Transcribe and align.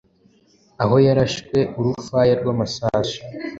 aho 0.83 0.95
yarashwe 1.05 1.59
urufaya 1.79 2.33
rw’amasasu. 2.39 3.19